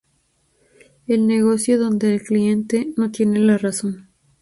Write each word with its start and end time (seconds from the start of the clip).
El 1.05 1.27
negocio 1.27 1.77
donde 1.77 2.11
el 2.15 2.23
cliente 2.23 2.91
no 2.97 3.11
tiene 3.11 3.37
la 3.39 3.59
razón! 3.59 4.09